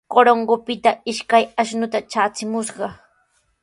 [0.13, 2.87] Corongopita ishkay ashnuta traachimushqa.